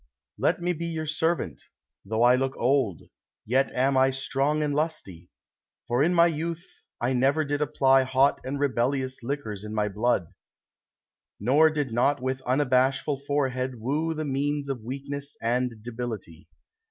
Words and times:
—Let 0.45 0.61
me 0.61 0.73
be 0.73 0.87
your 0.87 1.05
servant; 1.05 1.61
Though 2.03 2.23
I 2.23 2.35
look 2.35 2.57
old, 2.57 3.03
yet 3.45 3.71
am 3.71 3.95
I 3.97 4.09
strong 4.09 4.63
and 4.63 4.73
lusty: 4.73 5.29
For 5.87 6.01
in 6.01 6.11
my 6.15 6.25
youth 6.25 6.65
I 6.99 7.13
never 7.13 7.45
did 7.45 7.61
apply 7.61 8.01
Hot 8.01 8.41
and 8.43 8.59
rebellious 8.59 9.21
liquors 9.21 9.63
in 9.63 9.75
my 9.75 9.89
blood; 9.89 10.29
Nor 11.39 11.69
did 11.69 11.93
not 11.93 12.19
with 12.19 12.41
unbashful 12.47 13.19
forehead 13.27 13.79
woo 13.79 14.15
The 14.15 14.25
means 14.25 14.69
of 14.69 14.81
weakness 14.81 15.37
and 15.39 15.71
debility. 15.83 16.47